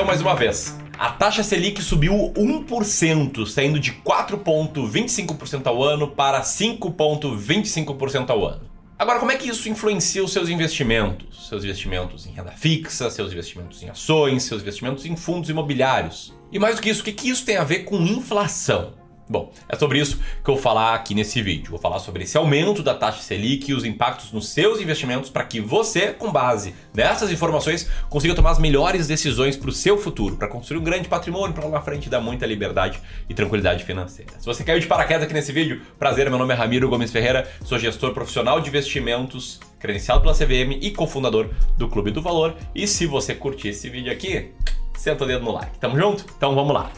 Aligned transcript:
aconteceu 0.00 0.04
mais 0.04 0.20
uma 0.20 0.34
vez. 0.34 0.76
A 0.98 1.10
taxa 1.10 1.42
Selic 1.42 1.82
subiu 1.82 2.32
1%, 2.36 3.46
saindo 3.46 3.78
de 3.78 3.92
4,25% 3.92 5.66
ao 5.66 5.82
ano 5.82 6.08
para 6.08 6.40
5,25% 6.42 8.30
ao 8.30 8.46
ano. 8.46 8.62
Agora, 8.98 9.18
como 9.18 9.32
é 9.32 9.36
que 9.36 9.48
isso 9.48 9.68
influencia 9.68 10.22
os 10.22 10.32
seus 10.32 10.48
investimentos? 10.50 11.48
Seus 11.48 11.64
investimentos 11.64 12.26
em 12.26 12.32
renda 12.32 12.52
fixa, 12.52 13.10
seus 13.10 13.32
investimentos 13.32 13.82
em 13.82 13.88
ações, 13.88 14.42
seus 14.42 14.60
investimentos 14.60 15.06
em 15.06 15.16
fundos 15.16 15.48
imobiliários. 15.48 16.34
E 16.52 16.58
mais 16.58 16.76
do 16.76 16.82
que 16.82 16.90
isso, 16.90 17.00
o 17.00 17.04
que, 17.04 17.12
que 17.12 17.30
isso 17.30 17.44
tem 17.44 17.56
a 17.56 17.64
ver 17.64 17.84
com 17.84 17.96
inflação? 17.96 18.99
Bom, 19.30 19.52
é 19.68 19.76
sobre 19.76 20.00
isso 20.00 20.16
que 20.42 20.50
eu 20.50 20.54
vou 20.54 20.58
falar 20.60 20.92
aqui 20.92 21.14
nesse 21.14 21.40
vídeo. 21.40 21.70
Vou 21.70 21.78
falar 21.78 22.00
sobre 22.00 22.24
esse 22.24 22.36
aumento 22.36 22.82
da 22.82 22.96
taxa 22.96 23.22
Selic 23.22 23.70
e 23.70 23.74
os 23.74 23.84
impactos 23.84 24.32
nos 24.32 24.48
seus 24.48 24.80
investimentos 24.80 25.30
para 25.30 25.44
que 25.44 25.60
você, 25.60 26.08
com 26.08 26.32
base 26.32 26.74
nessas 26.92 27.30
informações, 27.30 27.88
consiga 28.08 28.34
tomar 28.34 28.50
as 28.50 28.58
melhores 28.58 29.06
decisões 29.06 29.56
para 29.56 29.70
o 29.70 29.72
seu 29.72 29.96
futuro, 29.96 30.34
para 30.34 30.48
construir 30.48 30.78
um 30.78 30.82
grande 30.82 31.08
patrimônio 31.08 31.54
para 31.54 31.64
lá 31.64 31.70
na 31.70 31.80
frente 31.80 32.10
dar 32.10 32.20
muita 32.20 32.44
liberdade 32.44 33.00
e 33.28 33.32
tranquilidade 33.32 33.84
financeira. 33.84 34.32
Se 34.36 34.44
você 34.44 34.64
caiu 34.64 34.80
de 34.80 34.88
paraquedas 34.88 35.22
aqui 35.22 35.32
nesse 35.32 35.52
vídeo, 35.52 35.80
prazer, 35.96 36.28
meu 36.28 36.38
nome 36.38 36.52
é 36.52 36.56
Ramiro 36.56 36.88
Gomes 36.88 37.12
Ferreira, 37.12 37.48
sou 37.64 37.78
gestor 37.78 38.12
profissional 38.12 38.60
de 38.60 38.68
investimentos, 38.68 39.60
credenciado 39.78 40.22
pela 40.22 40.34
CVM 40.34 40.82
e 40.82 40.90
cofundador 40.90 41.50
do 41.78 41.88
Clube 41.88 42.10
do 42.10 42.20
Valor. 42.20 42.56
E 42.74 42.84
se 42.84 43.06
você 43.06 43.32
curtir 43.32 43.68
esse 43.68 43.88
vídeo 43.88 44.10
aqui, 44.10 44.50
senta 44.96 45.22
o 45.22 45.26
dedo 45.28 45.44
no 45.44 45.52
like. 45.52 45.78
Tamo 45.78 45.96
junto? 45.96 46.24
Então 46.36 46.52
vamos 46.52 46.74
lá. 46.74 46.90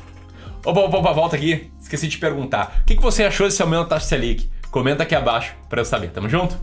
Opa, 0.64 0.78
opa, 0.78 0.98
opa, 0.98 1.12
volta 1.12 1.34
aqui. 1.34 1.72
Esqueci 1.80 2.06
de 2.06 2.12
te 2.12 2.18
perguntar. 2.18 2.82
O 2.82 2.84
que, 2.84 2.94
você 2.94 3.24
achou 3.24 3.48
desse 3.48 3.60
aumento 3.60 3.82
da 3.82 3.96
taxa 3.96 4.06
Selic? 4.06 4.48
Comenta 4.70 5.02
aqui 5.02 5.12
abaixo 5.12 5.56
para 5.68 5.80
eu 5.80 5.84
saber. 5.84 6.10
Tamo 6.12 6.28
junto? 6.28 6.56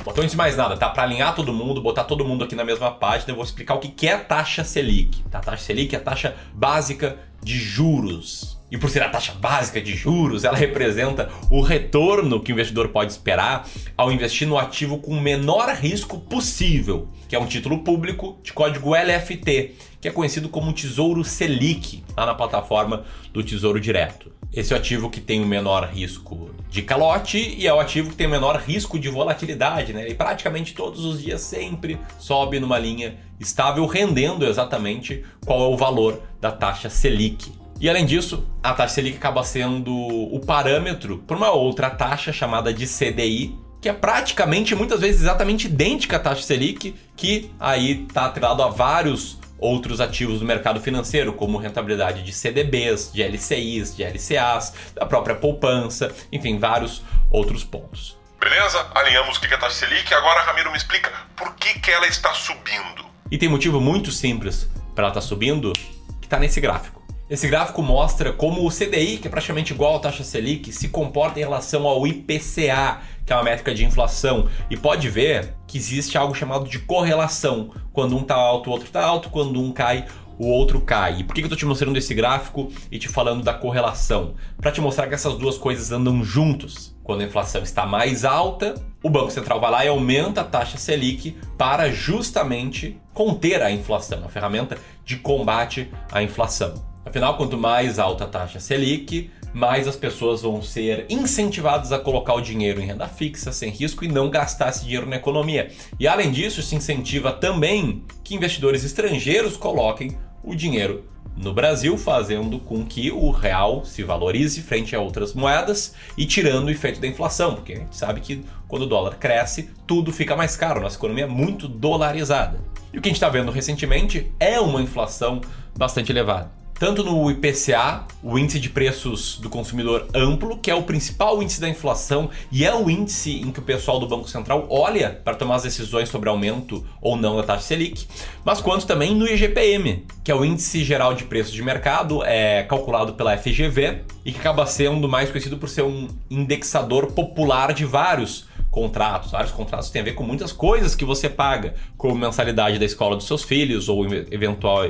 Então 0.00 0.24
antes 0.24 0.30
de 0.30 0.38
mais 0.38 0.56
nada, 0.56 0.74
tá? 0.76 0.88
Para 0.88 1.02
alinhar 1.02 1.34
todo 1.34 1.52
mundo, 1.52 1.82
botar 1.82 2.04
todo 2.04 2.24
mundo 2.24 2.42
aqui 2.42 2.56
na 2.56 2.64
mesma 2.64 2.90
página, 2.90 3.30
eu 3.30 3.36
vou 3.36 3.44
explicar 3.44 3.74
o 3.74 3.78
que 3.78 4.08
é 4.08 4.14
a 4.14 4.18
taxa 4.18 4.64
Selic. 4.64 5.22
Tá? 5.24 5.38
A 5.38 5.42
taxa 5.42 5.64
Selic 5.64 5.94
é 5.94 5.98
a 5.98 6.02
taxa 6.02 6.34
básica 6.54 7.18
de 7.42 7.58
juros 7.58 8.57
e 8.70 8.76
por 8.76 8.90
ser 8.90 9.02
a 9.02 9.08
taxa 9.08 9.32
básica 9.32 9.80
de 9.80 9.96
juros, 9.96 10.44
ela 10.44 10.56
representa 10.56 11.30
o 11.50 11.60
retorno 11.60 12.40
que 12.40 12.52
o 12.52 12.54
investidor 12.54 12.88
pode 12.88 13.12
esperar 13.12 13.66
ao 13.96 14.12
investir 14.12 14.46
no 14.46 14.58
ativo 14.58 14.98
com 14.98 15.12
o 15.12 15.20
menor 15.20 15.68
risco 15.74 16.18
possível, 16.20 17.08
que 17.28 17.34
é 17.34 17.38
um 17.38 17.46
título 17.46 17.78
público 17.82 18.38
de 18.42 18.52
código 18.52 18.94
LFT, 18.94 19.74
que 20.00 20.08
é 20.08 20.10
conhecido 20.10 20.48
como 20.48 20.72
Tesouro 20.72 21.24
Selic, 21.24 22.04
lá 22.16 22.26
na 22.26 22.34
plataforma 22.34 23.04
do 23.32 23.42
Tesouro 23.42 23.80
Direto. 23.80 24.38
Esse 24.52 24.72
é 24.72 24.76
o 24.76 24.78
ativo 24.78 25.10
que 25.10 25.20
tem 25.20 25.42
o 25.42 25.46
menor 25.46 25.84
risco 25.92 26.50
de 26.70 26.80
calote 26.80 27.54
e 27.58 27.66
é 27.66 27.72
o 27.72 27.78
ativo 27.78 28.10
que 28.10 28.16
tem 28.16 28.26
o 28.26 28.30
menor 28.30 28.56
risco 28.56 28.98
de 28.98 29.08
volatilidade, 29.08 29.92
né? 29.92 30.08
E 30.08 30.14
praticamente 30.14 30.74
todos 30.74 31.04
os 31.04 31.22
dias 31.22 31.42
sempre 31.42 31.98
sobe 32.18 32.58
numa 32.58 32.78
linha 32.78 33.16
estável, 33.38 33.84
rendendo 33.86 34.46
exatamente 34.46 35.22
qual 35.44 35.62
é 35.62 35.74
o 35.74 35.76
valor 35.76 36.22
da 36.40 36.50
taxa 36.50 36.88
Selic. 36.88 37.52
E 37.80 37.88
além 37.88 38.04
disso, 38.04 38.44
a 38.62 38.72
taxa 38.72 38.96
Selic 38.96 39.16
acaba 39.18 39.44
sendo 39.44 39.94
o 39.94 40.40
parâmetro 40.44 41.18
para 41.18 41.36
uma 41.36 41.50
outra 41.50 41.88
taxa 41.88 42.32
chamada 42.32 42.74
de 42.74 42.86
CDI, 42.86 43.56
que 43.80 43.88
é 43.88 43.92
praticamente 43.92 44.74
muitas 44.74 45.00
vezes 45.00 45.20
exatamente 45.20 45.68
idêntica 45.68 46.16
à 46.16 46.18
taxa 46.18 46.42
Selic, 46.42 46.94
que 47.16 47.52
aí 47.60 48.04
está 48.04 48.26
atrelado 48.26 48.64
a 48.64 48.68
vários 48.68 49.38
outros 49.58 50.00
ativos 50.00 50.40
do 50.40 50.44
mercado 50.44 50.80
financeiro, 50.80 51.32
como 51.32 51.56
rentabilidade 51.56 52.22
de 52.22 52.32
CDBs, 52.32 53.12
de 53.12 53.22
LCIs, 53.22 53.94
de 53.94 54.02
LCAs, 54.02 54.72
da 54.94 55.06
própria 55.06 55.36
poupança, 55.36 56.12
enfim, 56.32 56.58
vários 56.58 57.02
outros 57.30 57.62
pontos. 57.62 58.16
Beleza? 58.40 58.86
Alinhamos 58.94 59.36
o 59.36 59.40
que 59.40 59.46
é 59.46 59.54
a 59.54 59.58
taxa 59.58 59.86
Selic. 59.86 60.12
Agora, 60.14 60.42
Ramiro, 60.42 60.70
me 60.70 60.76
explica 60.76 61.12
por 61.36 61.54
que, 61.54 61.78
que 61.78 61.90
ela 61.90 62.06
está 62.08 62.34
subindo. 62.34 63.06
E 63.30 63.38
tem 63.38 63.48
motivo 63.48 63.80
muito 63.80 64.10
simples 64.10 64.68
para 64.94 65.04
ela 65.04 65.10
estar 65.10 65.20
tá 65.20 65.26
subindo, 65.26 65.72
que 66.20 66.26
está 66.26 66.38
nesse 66.38 66.60
gráfico. 66.60 66.97
Esse 67.30 67.46
gráfico 67.46 67.82
mostra 67.82 68.32
como 68.32 68.66
o 68.66 68.70
CDI, 68.70 69.18
que 69.18 69.28
é 69.28 69.30
praticamente 69.30 69.74
igual 69.74 69.96
à 69.96 69.98
taxa 69.98 70.24
Selic, 70.24 70.72
se 70.72 70.88
comporta 70.88 71.38
em 71.38 71.42
relação 71.42 71.86
ao 71.86 72.06
IPCA, 72.06 73.00
que 73.26 73.30
é 73.30 73.36
uma 73.36 73.42
métrica 73.42 73.74
de 73.74 73.84
inflação. 73.84 74.48
E 74.70 74.78
pode 74.78 75.10
ver 75.10 75.54
que 75.66 75.76
existe 75.76 76.16
algo 76.16 76.34
chamado 76.34 76.66
de 76.66 76.78
correlação. 76.78 77.70
Quando 77.92 78.16
um 78.16 78.22
está 78.22 78.34
alto, 78.34 78.70
o 78.70 78.72
outro 78.72 78.86
está 78.86 79.04
alto, 79.04 79.28
quando 79.28 79.60
um 79.60 79.72
cai, 79.72 80.06
o 80.38 80.46
outro 80.46 80.80
cai. 80.80 81.18
E 81.18 81.24
por 81.24 81.34
que 81.34 81.42
eu 81.42 81.44
estou 81.44 81.58
te 81.58 81.66
mostrando 81.66 81.98
esse 81.98 82.14
gráfico 82.14 82.72
e 82.90 82.98
te 82.98 83.08
falando 83.08 83.44
da 83.44 83.52
correlação? 83.52 84.32
Para 84.56 84.72
te 84.72 84.80
mostrar 84.80 85.06
que 85.06 85.14
essas 85.14 85.36
duas 85.36 85.58
coisas 85.58 85.92
andam 85.92 86.24
juntos. 86.24 86.96
Quando 87.04 87.20
a 87.20 87.24
inflação 87.24 87.62
está 87.62 87.84
mais 87.84 88.24
alta, 88.24 88.74
o 89.02 89.10
Banco 89.10 89.30
Central 89.30 89.60
vai 89.60 89.70
lá 89.70 89.84
e 89.84 89.88
aumenta 89.88 90.40
a 90.40 90.44
taxa 90.44 90.78
Selic 90.78 91.36
para 91.58 91.92
justamente 91.92 92.98
conter 93.12 93.60
a 93.60 93.70
inflação, 93.70 94.24
a 94.24 94.30
ferramenta 94.30 94.78
de 95.04 95.18
combate 95.18 95.90
à 96.10 96.22
inflação. 96.22 96.88
Afinal, 97.08 97.38
quanto 97.38 97.56
mais 97.56 97.98
alta 97.98 98.24
a 98.24 98.26
taxa 98.26 98.60
Selic, 98.60 99.30
mais 99.54 99.88
as 99.88 99.96
pessoas 99.96 100.42
vão 100.42 100.60
ser 100.60 101.06
incentivadas 101.08 101.90
a 101.90 101.98
colocar 101.98 102.34
o 102.34 102.40
dinheiro 102.42 102.82
em 102.82 102.84
renda 102.84 103.08
fixa, 103.08 103.50
sem 103.50 103.70
risco 103.70 104.04
e 104.04 104.08
não 104.08 104.28
gastar 104.28 104.68
esse 104.68 104.84
dinheiro 104.84 105.06
na 105.06 105.16
economia. 105.16 105.70
E 105.98 106.06
além 106.06 106.30
disso, 106.30 106.60
se 106.60 106.76
incentiva 106.76 107.32
também 107.32 108.04
que 108.22 108.34
investidores 108.34 108.84
estrangeiros 108.84 109.56
coloquem 109.56 110.18
o 110.44 110.54
dinheiro 110.54 111.06
no 111.34 111.54
Brasil, 111.54 111.96
fazendo 111.96 112.58
com 112.58 112.84
que 112.84 113.10
o 113.10 113.30
real 113.30 113.86
se 113.86 114.02
valorize 114.02 114.60
frente 114.60 114.94
a 114.94 115.00
outras 115.00 115.32
moedas 115.32 115.94
e 116.14 116.26
tirando 116.26 116.66
o 116.66 116.70
efeito 116.70 117.00
da 117.00 117.06
inflação, 117.06 117.54
porque 117.54 117.72
a 117.72 117.76
gente 117.76 117.96
sabe 117.96 118.20
que 118.20 118.44
quando 118.66 118.82
o 118.82 118.86
dólar 118.86 119.16
cresce, 119.16 119.70
tudo 119.86 120.12
fica 120.12 120.36
mais 120.36 120.56
caro, 120.56 120.82
nossa 120.82 120.98
economia 120.98 121.24
é 121.24 121.28
muito 121.28 121.66
dolarizada. 121.68 122.60
E 122.92 122.98
o 122.98 123.00
que 123.00 123.08
a 123.08 123.10
gente 123.10 123.16
está 123.16 123.30
vendo 123.30 123.50
recentemente 123.50 124.30
é 124.38 124.60
uma 124.60 124.82
inflação 124.82 125.40
bastante 125.74 126.12
elevada 126.12 126.57
tanto 126.78 127.02
no 127.02 127.30
IPCA, 127.30 128.04
o 128.22 128.38
índice 128.38 128.60
de 128.60 128.70
preços 128.70 129.38
do 129.38 129.48
consumidor 129.48 130.06
amplo, 130.14 130.56
que 130.58 130.70
é 130.70 130.74
o 130.74 130.82
principal 130.82 131.42
índice 131.42 131.60
da 131.60 131.68
inflação 131.68 132.30
e 132.52 132.64
é 132.64 132.74
o 132.74 132.88
índice 132.88 133.40
em 133.40 133.50
que 133.50 133.58
o 133.58 133.62
pessoal 133.62 133.98
do 133.98 134.06
Banco 134.06 134.28
Central 134.28 134.66
olha 134.70 135.20
para 135.24 135.34
tomar 135.34 135.56
as 135.56 135.64
decisões 135.64 136.08
sobre 136.08 136.28
aumento 136.28 136.84
ou 137.00 137.16
não 137.16 137.36
da 137.36 137.42
taxa 137.42 137.62
Selic, 137.62 138.06
mas 138.44 138.60
quanto 138.60 138.86
também 138.86 139.14
no 139.14 139.26
IGPM, 139.26 140.06
que 140.22 140.30
é 140.30 140.34
o 140.34 140.44
índice 140.44 140.84
geral 140.84 141.14
de 141.14 141.24
preços 141.24 141.52
de 141.52 141.62
mercado, 141.62 142.22
é 142.24 142.62
calculado 142.62 143.14
pela 143.14 143.36
FGV 143.36 144.02
e 144.24 144.32
que 144.32 144.38
acaba 144.38 144.64
sendo 144.66 145.08
mais 145.08 145.30
conhecido 145.30 145.58
por 145.58 145.68
ser 145.68 145.82
um 145.82 146.08
indexador 146.30 147.12
popular 147.12 147.72
de 147.72 147.84
vários 147.84 148.46
contratos. 148.70 149.32
Vários 149.32 149.52
contratos 149.52 149.90
têm 149.90 150.02
a 150.02 150.04
ver 150.04 150.12
com 150.12 150.22
muitas 150.22 150.52
coisas 150.52 150.94
que 150.94 151.04
você 151.04 151.28
paga, 151.28 151.74
como 151.96 152.14
mensalidade 152.14 152.78
da 152.78 152.84
escola 152.84 153.16
dos 153.16 153.26
seus 153.26 153.42
filhos 153.42 153.88
ou 153.88 154.06
eventual 154.30 154.84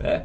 é, 0.00 0.22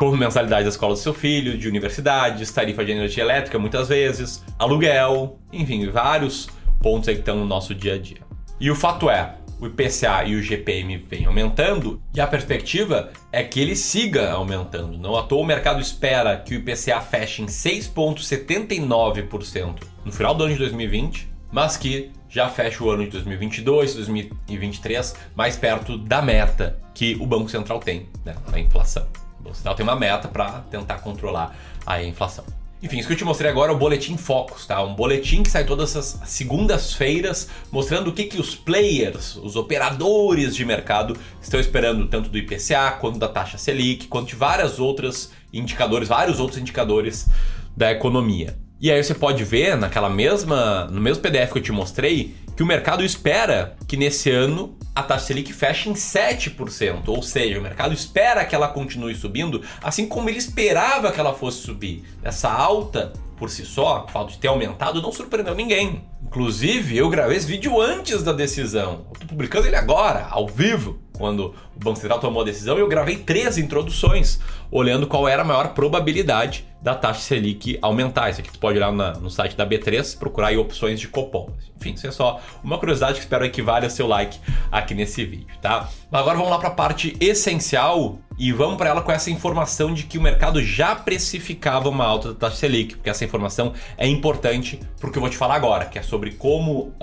como 0.00 0.16
mensalidade 0.16 0.62
da 0.62 0.70
escola 0.70 0.94
do 0.94 0.98
seu 0.98 1.12
filho, 1.12 1.58
de 1.58 1.68
universidades, 1.68 2.50
tarifa 2.50 2.82
de 2.82 2.92
energia 2.92 3.22
elétrica 3.22 3.58
muitas 3.58 3.88
vezes, 3.88 4.42
aluguel, 4.58 5.38
enfim, 5.52 5.86
vários 5.90 6.48
pontos 6.80 7.10
aí 7.10 7.16
que 7.16 7.20
estão 7.20 7.36
no 7.36 7.44
nosso 7.44 7.74
dia 7.74 7.96
a 7.96 7.98
dia. 7.98 8.22
E 8.58 8.70
o 8.70 8.74
fato 8.74 9.10
é, 9.10 9.34
o 9.60 9.66
IPCA 9.66 10.24
e 10.24 10.36
o 10.36 10.42
GPM 10.42 10.96
vêm 10.96 11.26
aumentando 11.26 12.00
e 12.14 12.20
a 12.20 12.26
perspectiva 12.26 13.12
é 13.30 13.44
que 13.44 13.60
ele 13.60 13.76
siga 13.76 14.32
aumentando. 14.32 14.96
Não 14.96 15.18
à 15.18 15.22
toa 15.22 15.42
o 15.42 15.44
mercado 15.44 15.82
espera 15.82 16.38
que 16.38 16.54
o 16.54 16.56
IPCA 16.56 17.02
feche 17.02 17.42
em 17.42 17.46
6,79% 17.46 19.82
no 20.02 20.10
final 20.10 20.34
do 20.34 20.44
ano 20.44 20.54
de 20.54 20.60
2020, 20.60 21.28
mas 21.52 21.76
que 21.76 22.10
já 22.26 22.48
feche 22.48 22.82
o 22.82 22.90
ano 22.90 23.04
de 23.04 23.10
2022, 23.10 23.96
2023 23.96 25.14
mais 25.36 25.58
perto 25.58 25.98
da 25.98 26.22
meta 26.22 26.78
que 26.94 27.18
o 27.20 27.26
Banco 27.26 27.50
Central 27.50 27.80
tem, 27.80 28.08
né, 28.24 28.34
a 28.50 28.58
inflação. 28.58 29.06
O 29.44 29.54
Central 29.54 29.74
tem 29.74 29.84
uma 29.84 29.96
meta 29.96 30.28
para 30.28 30.60
tentar 30.70 30.98
controlar 30.98 31.56
a 31.86 32.02
inflação. 32.02 32.44
Enfim, 32.82 32.98
isso 32.98 33.08
que 33.08 33.12
eu 33.12 33.18
te 33.18 33.24
mostrei 33.24 33.50
agora 33.50 33.72
é 33.72 33.74
o 33.74 33.78
Boletim 33.78 34.16
Focus, 34.16 34.66
tá? 34.66 34.82
Um 34.82 34.94
boletim 34.94 35.42
que 35.42 35.50
sai 35.50 35.64
todas 35.64 35.94
as 35.94 36.18
segundas-feiras 36.24 37.48
mostrando 37.70 38.08
o 38.08 38.12
que, 38.12 38.24
que 38.24 38.40
os 38.40 38.54
players, 38.54 39.36
os 39.36 39.54
operadores 39.54 40.56
de 40.56 40.64
mercado 40.64 41.14
estão 41.42 41.60
esperando 41.60 42.06
tanto 42.06 42.30
do 42.30 42.38
IPCA 42.38 42.92
quanto 42.98 43.18
da 43.18 43.28
taxa 43.28 43.58
Selic, 43.58 44.06
quanto 44.06 44.28
de 44.28 44.34
várias 44.34 44.78
outras 44.78 45.30
indicadores, 45.52 46.08
vários 46.08 46.40
outros 46.40 46.58
indicadores 46.58 47.28
da 47.76 47.90
economia. 47.92 48.56
E 48.80 48.90
aí 48.90 49.04
você 49.04 49.14
pode 49.14 49.44
ver 49.44 49.76
naquela 49.76 50.08
mesma, 50.08 50.86
no 50.86 51.02
mesmo 51.02 51.22
PDF 51.22 51.52
que 51.52 51.58
eu 51.58 51.62
te 51.62 51.70
mostrei, 51.70 52.34
que 52.60 52.64
o 52.64 52.66
mercado 52.66 53.02
espera 53.02 53.74
que 53.88 53.96
nesse 53.96 54.30
ano 54.30 54.76
a 54.94 55.02
taxa 55.02 55.28
Selic 55.28 55.50
feche 55.50 55.88
em 55.88 55.94
7%, 55.94 57.08
ou 57.08 57.22
seja, 57.22 57.58
o 57.58 57.62
mercado 57.62 57.94
espera 57.94 58.44
que 58.44 58.54
ela 58.54 58.68
continue 58.68 59.14
subindo, 59.14 59.62
assim 59.82 60.06
como 60.06 60.28
ele 60.28 60.36
esperava 60.36 61.10
que 61.10 61.18
ela 61.18 61.32
fosse 61.32 61.62
subir. 61.62 62.04
Essa 62.22 62.52
alta 62.52 63.14
por 63.38 63.48
si 63.48 63.64
só, 63.64 64.04
o 64.04 64.08
fato 64.08 64.32
de 64.32 64.38
ter 64.38 64.48
aumentado, 64.48 65.00
não 65.00 65.10
surpreendeu 65.10 65.54
ninguém. 65.54 66.04
Inclusive, 66.22 66.98
eu 66.98 67.08
gravei 67.08 67.38
esse 67.38 67.46
vídeo 67.46 67.80
antes 67.80 68.22
da 68.22 68.34
decisão. 68.34 69.06
Tô 69.18 69.26
publicando 69.26 69.66
ele 69.66 69.76
agora, 69.76 70.26
ao 70.30 70.46
vivo, 70.46 71.00
quando 71.20 71.54
o 71.76 71.78
Banco 71.84 71.98
Central 71.98 72.18
tomou 72.18 72.40
a 72.40 72.44
decisão, 72.46 72.78
eu 72.78 72.88
gravei 72.88 73.18
três 73.18 73.58
introduções 73.58 74.40
olhando 74.70 75.06
qual 75.06 75.28
era 75.28 75.42
a 75.42 75.44
maior 75.44 75.74
probabilidade 75.74 76.66
da 76.80 76.94
taxa 76.94 77.20
Selic 77.20 77.78
aumentar. 77.82 78.30
Isso 78.30 78.40
aqui 78.40 78.50
tu 78.50 78.58
pode 78.58 78.78
olhar 78.78 78.90
na, 78.90 79.12
no 79.12 79.30
site 79.30 79.54
da 79.54 79.66
B3, 79.66 80.18
procurar 80.18 80.48
aí 80.48 80.56
opções 80.56 80.98
de 80.98 81.08
Copom. 81.08 81.50
Enfim, 81.76 81.92
isso 81.92 82.06
é 82.06 82.10
só 82.10 82.40
uma 82.64 82.78
curiosidade 82.78 83.14
que 83.14 83.20
espero 83.20 83.48
que 83.50 83.60
valha 83.60 83.90
seu 83.90 84.06
like 84.06 84.38
aqui 84.72 84.94
nesse 84.94 85.22
vídeo, 85.26 85.54
tá? 85.60 85.90
Agora 86.10 86.38
vamos 86.38 86.50
lá 86.50 86.58
para 86.58 86.68
a 86.68 86.72
parte 86.72 87.14
essencial 87.20 88.18
e 88.40 88.52
vamos 88.52 88.78
para 88.78 88.88
ela 88.88 89.02
com 89.02 89.12
essa 89.12 89.30
informação 89.30 89.92
de 89.92 90.04
que 90.04 90.16
o 90.16 90.22
mercado 90.22 90.64
já 90.64 90.96
precificava 90.96 91.90
uma 91.90 92.06
alta 92.06 92.28
da 92.28 92.34
taxa 92.34 92.56
Selic, 92.56 92.96
porque 92.96 93.10
essa 93.10 93.22
informação 93.22 93.74
é 93.98 94.08
importante 94.08 94.80
porque 94.98 95.18
eu 95.18 95.20
vou 95.20 95.28
te 95.28 95.36
falar 95.36 95.56
agora, 95.56 95.84
que 95.84 95.98
é 95.98 96.02
sobre 96.02 96.30
como 96.30 96.84
uh, 96.84 96.94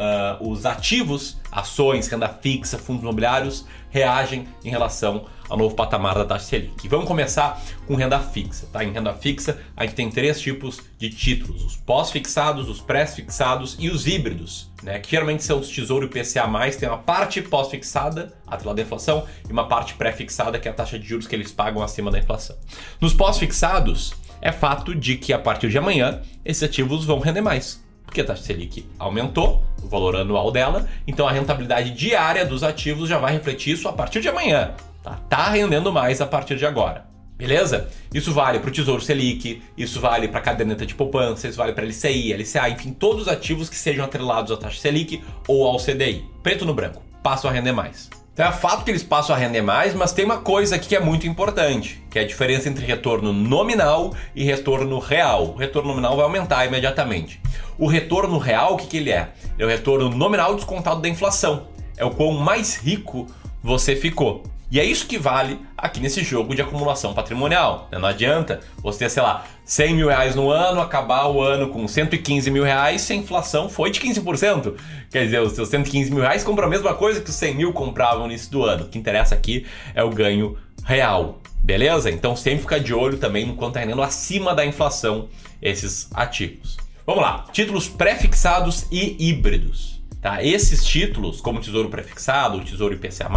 os 0.41 0.65
ativos, 0.65 1.37
ações, 1.51 2.07
renda 2.07 2.27
fixa, 2.27 2.79
fundos 2.79 3.03
imobiliários 3.03 3.67
reagem 3.89 4.47
em 4.63 4.69
relação 4.69 5.25
ao 5.49 5.57
novo 5.57 5.75
patamar 5.75 6.15
da 6.15 6.25
taxa 6.25 6.45
Selic. 6.45 6.85
E 6.85 6.87
vamos 6.87 7.07
começar 7.07 7.61
com 7.85 7.95
renda 7.95 8.19
fixa, 8.19 8.67
tá? 8.71 8.83
Em 8.83 8.91
renda 8.91 9.13
fixa, 9.13 9.59
a 9.75 9.83
gente 9.83 9.95
tem 9.95 10.09
três 10.09 10.39
tipos 10.39 10.79
de 10.97 11.09
títulos: 11.09 11.63
os 11.63 11.75
pós-fixados, 11.75 12.69
os 12.69 12.81
pré-fixados 12.81 13.75
e 13.79 13.89
os 13.89 14.07
híbridos, 14.07 14.69
né? 14.83 14.99
Que 14.99 15.11
geralmente 15.11 15.43
são 15.43 15.59
os 15.59 15.69
Tesouro 15.69 16.05
IPCA+, 16.05 16.47
tem 16.79 16.89
uma 16.89 16.97
parte 16.97 17.41
pós-fixada, 17.41 18.33
atrelada 18.45 18.81
à 18.81 18.83
inflação, 18.83 19.25
e 19.47 19.51
uma 19.51 19.67
parte 19.67 19.93
pré-fixada, 19.93 20.59
que 20.59 20.67
é 20.67 20.71
a 20.71 20.73
taxa 20.73 20.97
de 20.97 21.07
juros 21.07 21.27
que 21.27 21.35
eles 21.35 21.51
pagam 21.51 21.81
acima 21.81 22.11
da 22.11 22.19
inflação. 22.19 22.55
Nos 22.99 23.13
pós-fixados, 23.13 24.13
é 24.41 24.51
fato 24.51 24.93
de 24.93 25.17
que 25.17 25.33
a 25.33 25.39
partir 25.39 25.69
de 25.69 25.77
amanhã 25.77 26.21
esses 26.45 26.63
ativos 26.63 27.05
vão 27.05 27.19
render 27.19 27.41
mais 27.41 27.85
porque 28.07 28.21
a 28.21 28.25
taxa 28.25 28.41
Selic 28.41 28.85
aumentou, 28.97 29.63
o 29.83 29.87
valor 29.87 30.15
anual 30.15 30.49
dela, 30.49 30.87
então 31.05 31.27
a 31.27 31.31
rentabilidade 31.31 31.91
diária 31.91 32.45
dos 32.45 32.63
ativos 32.63 33.09
já 33.09 33.19
vai 33.19 33.33
refletir 33.33 33.73
isso 33.73 33.87
a 33.87 33.93
partir 33.93 34.21
de 34.21 34.29
amanhã. 34.29 34.73
Tá, 35.07 35.19
tá 35.29 35.49
rendendo 35.49 35.91
mais 35.91 36.19
a 36.19 36.25
partir 36.25 36.57
de 36.57 36.65
agora. 36.65 37.05
Beleza? 37.37 37.87
Isso 38.13 38.33
vale 38.33 38.59
para 38.59 38.69
o 38.69 38.73
Tesouro 38.73 39.01
Selic, 39.01 39.61
isso 39.77 40.01
vale 40.01 40.27
para 40.27 40.39
a 40.39 40.41
caderneta 40.41 40.85
de 40.85 40.95
poupança, 40.95 41.47
isso 41.47 41.57
vale 41.57 41.71
para 41.71 41.85
LCI, 41.85 42.33
LCA, 42.33 42.69
enfim, 42.69 42.91
todos 42.91 43.23
os 43.23 43.27
ativos 43.27 43.69
que 43.69 43.75
sejam 43.75 44.03
atrelados 44.03 44.51
à 44.51 44.57
taxa 44.57 44.81
Selic 44.81 45.23
ou 45.47 45.67
ao 45.67 45.77
CDI. 45.77 46.25
Preto 46.41 46.65
no 46.65 46.73
branco, 46.73 47.03
passam 47.21 47.49
a 47.49 47.53
render 47.53 47.73
mais. 47.73 48.09
Então 48.33 48.45
é 48.45 48.51
fato 48.51 48.83
que 48.83 48.91
eles 48.91 49.03
passam 49.03 49.35
a 49.35 49.39
render 49.39 49.61
mais, 49.61 49.93
mas 49.93 50.13
tem 50.13 50.25
uma 50.25 50.37
coisa 50.37 50.75
aqui 50.75 50.89
que 50.89 50.95
é 50.95 50.99
muito 50.99 51.27
importante, 51.27 52.03
que 52.09 52.19
é 52.19 52.23
a 52.23 52.27
diferença 52.27 52.69
entre 52.69 52.85
retorno 52.85 53.31
nominal 53.31 54.13
e 54.35 54.43
retorno 54.43 54.99
real. 54.99 55.53
O 55.53 55.55
retorno 55.55 55.89
nominal 55.89 56.15
vai 56.15 56.25
aumentar 56.25 56.65
imediatamente. 56.65 57.39
O 57.77 57.87
retorno 57.87 58.37
real, 58.37 58.73
o 58.73 58.77
que, 58.77 58.87
que 58.87 58.97
ele 58.97 59.11
é? 59.11 59.29
É 59.57 59.65
o 59.65 59.67
retorno 59.67 60.09
nominal 60.09 60.55
descontado 60.55 61.01
da 61.01 61.09
inflação. 61.09 61.67
É 61.95 62.05
o 62.05 62.11
quão 62.11 62.33
mais 62.33 62.75
rico 62.75 63.27
você 63.63 63.95
ficou. 63.95 64.43
E 64.69 64.79
é 64.79 64.83
isso 64.83 65.07
que 65.07 65.17
vale 65.17 65.59
aqui 65.77 65.99
nesse 65.99 66.23
jogo 66.23 66.53
de 66.53 66.61
acumulação 66.61 67.13
patrimonial. 67.13 67.87
Né? 67.89 67.97
Não 67.97 68.07
adianta 68.07 68.59
você 68.77 68.99
ter, 68.99 69.09
sei 69.09 69.23
lá, 69.23 69.45
100 69.63 69.95
mil 69.95 70.07
reais 70.09 70.35
no 70.35 70.49
ano, 70.49 70.81
acabar 70.81 71.27
o 71.27 71.41
ano 71.41 71.69
com 71.69 71.87
115 71.87 72.51
mil 72.51 72.63
reais 72.63 73.01
se 73.01 73.13
a 73.13 73.15
inflação 73.15 73.69
foi 73.69 73.91
de 73.91 74.01
15%. 74.01 74.75
Quer 75.09 75.23
dizer, 75.23 75.41
os 75.41 75.53
seus 75.53 75.69
115 75.69 76.11
mil 76.11 76.21
reais 76.21 76.43
compram 76.43 76.67
a 76.67 76.69
mesma 76.69 76.93
coisa 76.93 77.21
que 77.21 77.29
os 77.29 77.35
100 77.35 77.55
mil 77.55 77.73
compravam 77.73 78.21
no 78.21 78.25
início 78.27 78.51
do 78.51 78.63
ano. 78.63 78.83
O 78.83 78.87
que 78.89 78.97
interessa 78.97 79.35
aqui 79.35 79.65
é 79.95 80.03
o 80.03 80.09
ganho 80.09 80.57
real. 80.83 81.39
Beleza? 81.63 82.11
Então 82.11 82.35
sempre 82.35 82.61
fica 82.61 82.79
de 82.79 82.93
olho 82.93 83.17
também 83.17 83.45
no 83.45 83.55
quanto 83.55 83.71
está 83.71 83.79
rendendo 83.79 84.01
acima 84.01 84.53
da 84.53 84.65
inflação 84.65 85.29
esses 85.61 86.09
ativos. 86.13 86.77
Vamos 87.05 87.21
lá. 87.21 87.45
Títulos 87.53 87.87
pré-fixados 87.87 88.85
e 88.91 89.15
híbridos. 89.29 89.96
Tá? 90.27 90.43
Esses 90.43 90.83
títulos, 90.83 91.39
como 91.39 91.59
o 91.59 91.61
Tesouro 91.61 91.87
Prefixado, 91.87 92.57
o 92.57 92.61
Tesouro 92.61 92.93
IPCA+, 92.93 93.29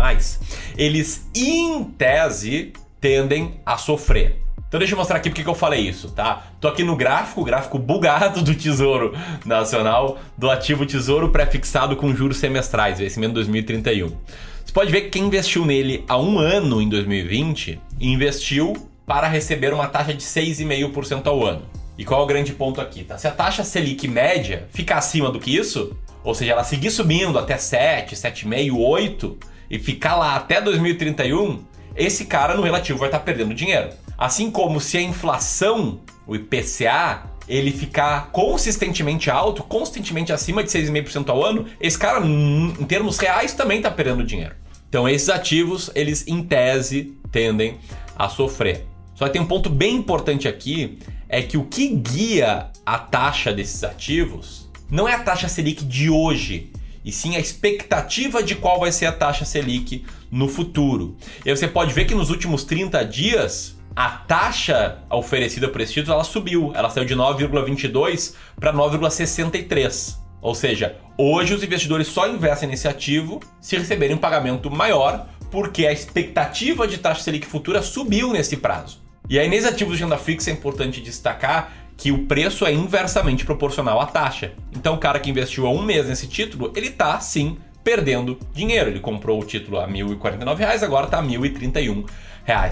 eles, 0.77 1.25
em 1.33 1.85
tese, 1.85 2.73
tendem 3.01 3.61
a 3.65 3.79
sofrer. 3.79 4.43
Então 4.67 4.77
deixa 4.77 4.95
eu 4.95 4.99
mostrar 4.99 5.19
aqui 5.19 5.31
porque 5.31 5.45
que 5.45 5.49
eu 5.49 5.55
falei 5.55 5.83
isso, 5.83 6.11
tá? 6.11 6.49
Tô 6.61 6.67
aqui 6.67 6.83
no 6.83 6.97
gráfico, 6.97 7.45
gráfico 7.45 7.79
bugado 7.79 8.43
do 8.43 8.53
Tesouro 8.57 9.17
Nacional, 9.45 10.19
do 10.37 10.51
ativo 10.51 10.85
Tesouro 10.85 11.29
prefixado 11.29 11.95
com 11.95 12.13
juros 12.13 12.39
semestrais, 12.39 12.99
vencimento 12.99 13.35
2031. 13.35 14.09
Você 14.09 14.73
pode 14.73 14.91
ver 14.91 15.03
que 15.03 15.11
quem 15.11 15.27
investiu 15.27 15.65
nele 15.65 16.05
há 16.09 16.19
um 16.19 16.41
ano 16.41 16.83
em 16.83 16.89
2020, 16.89 17.81
investiu 18.01 18.91
para 19.07 19.29
receber 19.29 19.73
uma 19.73 19.87
taxa 19.87 20.13
de 20.13 20.25
6,5% 20.25 21.29
ao 21.29 21.47
ano. 21.47 21.63
E 21.97 22.05
qual 22.05 22.23
é 22.23 22.25
o 22.25 22.27
grande 22.27 22.53
ponto 22.53 22.81
aqui? 22.81 23.05
Tá? 23.05 23.17
Se 23.17 23.29
a 23.29 23.31
taxa 23.31 23.63
Selic 23.63 24.09
média 24.09 24.67
ficar 24.73 24.99
acima 24.99 25.31
do 25.31 25.39
que 25.39 25.55
isso, 25.55 25.97
ou 26.23 26.35
seja, 26.35 26.53
ela 26.53 26.65
seguir 26.65 26.91
subindo 26.91 27.39
até 27.39 27.57
7, 27.57 28.15
7,5, 28.15 28.77
8 28.77 29.39
e 29.71 29.79
ficar 29.79 30.17
lá 30.17 30.37
até 30.37 30.61
2031, 30.61 31.65
esse 31.97 32.27
cara 32.27 32.55
no 32.55 32.63
relativo 32.63 32.99
vai 32.99 33.09
estar 33.09 33.21
perdendo 33.21 33.55
dinheiro. 33.55 33.91
Assim 34.17 34.51
como 34.51 34.81
se 34.81 34.99
a 34.99 35.03
inflação, 35.03 36.01
o 36.27 36.35
IPCA, 36.35 37.23
ele 37.49 37.73
ficar 37.73 38.31
consistentemente 38.31 39.31
alto, 39.31 39.63
consistentemente 39.63 40.33
acima 40.33 40.63
de 40.63 40.71
6,5% 40.71 41.29
ao 41.31 41.45
ano, 41.45 41.67
esse 41.81 41.99
cara, 41.99 42.25
em 42.25 42.85
termos 42.85 43.19
reais, 43.19 43.55
também 43.55 43.79
está 43.79 43.91
perdendo 43.91 44.23
dinheiro. 44.23 44.55
Então, 44.89 45.09
esses 45.09 45.29
ativos, 45.29 45.91
eles 45.95 46.27
em 46.29 46.43
tese 46.43 47.17
tendem 47.33 47.79
a 48.17 48.29
sofrer. 48.29 48.87
Só 49.15 49.27
que 49.27 49.33
tem 49.33 49.43
um 49.43 49.47
ponto 49.47 49.69
bem 49.69 49.97
importante 49.97 50.47
aqui, 50.47 50.99
é 51.29 51.43
que 51.43 51.57
o 51.57 51.65
que 51.65 51.89
guia 51.89 52.69
a 52.85 52.99
taxa 52.99 53.53
desses 53.53 53.85
ativos 53.85 54.70
não 54.91 55.09
é 55.09 55.15
a 55.15 55.21
taxa 55.21 55.49
Selic 55.49 55.85
de 55.85 56.11
hoje, 56.11 56.73
e 57.05 57.13
sim 57.13 57.37
a 57.37 57.39
expectativa 57.39 58.43
de 58.43 58.55
qual 58.55 58.81
vai 58.81 58.93
ser 58.93 59.07
a 59.07 59.13
taxa 59.13 59.45
Selic 59.45 60.05
no 60.31 60.49
futuro. 60.49 61.17
E 61.45 61.55
você 61.55 61.67
pode 61.67 61.93
ver 61.93 62.05
que 62.05 62.15
nos 62.15 62.31
últimos 62.31 62.65
30 62.65 63.05
dias 63.05 63.77
a 63.95 64.09
taxa 64.09 64.99
oferecida 65.11 65.69
por 65.69 65.81
esse 65.81 65.95
título 65.95 66.15
ela 66.15 66.25
subiu, 66.25 66.73
ela 66.75 66.91
saiu 66.91 67.05
de 67.05 67.15
9,22 67.15 68.35
para 68.59 68.73
9,63. 68.73 70.17
Ou 70.43 70.55
seja, 70.55 70.97
hoje 71.19 71.55
os 71.55 71.63
investidores 71.63 72.09
só 72.09 72.29
investem 72.29 72.69
nesse 72.69 72.89
ativo 72.89 73.41
se 73.61 73.77
receberem 73.77 74.17
um 74.17 74.19
pagamento 74.21 74.71
maior, 74.71 75.29
porque 75.51 75.87
a 75.87 75.93
expectativa 75.93 76.87
de 76.87 76.99
taxa 76.99 77.23
Selic 77.23 77.47
futura 77.47 77.83
subiu 77.83 78.33
nesse 78.33 78.57
prazo. 78.57 79.01
E 79.29 79.39
aí, 79.39 79.49
nesses 79.49 79.67
ativos 79.67 79.97
de 79.97 80.03
renda 80.03 80.19
fixa 80.19 80.51
é 80.51 80.53
importante 80.53 81.01
destacar 81.01 81.80
que 82.01 82.11
o 82.11 82.25
preço 82.27 82.65
é 82.65 82.73
inversamente 82.73 83.45
proporcional 83.45 84.01
à 84.01 84.07
taxa. 84.07 84.53
Então, 84.73 84.95
o 84.95 84.99
cara 84.99 85.21
que 85.21 85.29
investiu 85.29 85.67
há 85.67 85.71
um 85.71 85.83
mês 85.83 86.09
nesse 86.09 86.27
título, 86.27 86.73
ele 86.75 86.89
tá 86.89 87.21
sim 87.21 87.59
perdendo 87.85 88.39
dinheiro. 88.55 88.89
Ele 88.89 89.01
comprou 89.01 89.39
o 89.39 89.45
título 89.45 89.79
a 89.79 89.85
R$ 89.85 89.93
1.049, 89.93 90.83
agora 90.83 91.05
está 91.05 91.21
R$ 91.21 91.29
1.031. 91.29 92.09